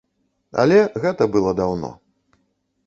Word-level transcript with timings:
Але 0.63 0.79
гэта 1.03 1.23
было 1.37 1.55
даўно. 1.61 1.95